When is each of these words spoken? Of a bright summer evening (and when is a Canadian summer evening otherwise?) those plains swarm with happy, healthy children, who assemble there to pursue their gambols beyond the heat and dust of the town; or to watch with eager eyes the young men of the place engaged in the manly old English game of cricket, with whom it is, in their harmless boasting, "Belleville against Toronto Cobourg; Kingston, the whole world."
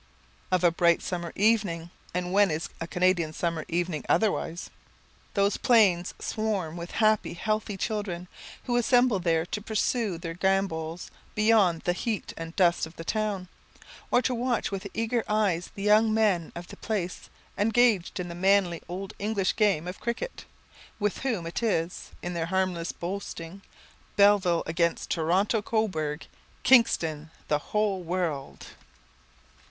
Of 0.49 0.63
a 0.63 0.71
bright 0.71 1.03
summer 1.03 1.31
evening 1.35 1.91
(and 2.11 2.33
when 2.33 2.49
is 2.49 2.69
a 2.79 2.87
Canadian 2.87 3.33
summer 3.33 3.65
evening 3.67 4.03
otherwise?) 4.09 4.71
those 5.35 5.57
plains 5.57 6.15
swarm 6.17 6.75
with 6.75 6.93
happy, 7.05 7.35
healthy 7.35 7.77
children, 7.77 8.27
who 8.63 8.77
assemble 8.77 9.19
there 9.19 9.45
to 9.45 9.61
pursue 9.61 10.17
their 10.17 10.33
gambols 10.33 11.11
beyond 11.35 11.83
the 11.83 11.93
heat 11.93 12.33
and 12.35 12.55
dust 12.55 12.87
of 12.87 12.95
the 12.95 13.03
town; 13.03 13.47
or 14.09 14.23
to 14.23 14.33
watch 14.33 14.71
with 14.71 14.87
eager 14.95 15.23
eyes 15.27 15.69
the 15.75 15.83
young 15.83 16.11
men 16.11 16.51
of 16.55 16.69
the 16.69 16.77
place 16.77 17.29
engaged 17.55 18.19
in 18.19 18.27
the 18.27 18.33
manly 18.33 18.81
old 18.89 19.13
English 19.19 19.55
game 19.55 19.87
of 19.87 19.99
cricket, 19.99 20.45
with 20.99 21.19
whom 21.19 21.45
it 21.45 21.61
is, 21.61 22.09
in 22.23 22.33
their 22.33 22.47
harmless 22.47 22.91
boasting, 22.91 23.61
"Belleville 24.15 24.63
against 24.65 25.11
Toronto 25.11 25.61
Cobourg; 25.61 26.25
Kingston, 26.63 27.29
the 27.49 27.59
whole 27.59 28.01
world." 28.01 28.65